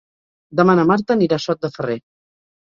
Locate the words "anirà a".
1.17-1.45